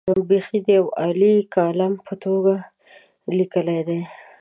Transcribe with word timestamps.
بېخي 0.29 0.59
د 0.65 0.67
یوه 0.77 0.91
عالي 1.01 1.33
کالم 1.55 1.93
په 2.05 2.13
توګه 2.23 2.55
لیکلي 3.37 3.79
دي. 3.87 4.01